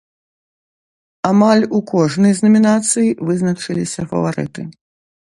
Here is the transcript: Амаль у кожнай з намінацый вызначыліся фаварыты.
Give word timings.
Амаль 1.31 1.61
у 1.79 1.81
кожнай 1.91 2.33
з 2.39 2.45
намінацый 2.45 3.07
вызначыліся 3.29 4.01
фаварыты. 4.15 4.61